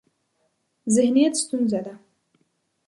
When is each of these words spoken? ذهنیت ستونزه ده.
ذهنیت 0.95 1.33
ستونزه 1.43 1.79
ده. 1.85 1.93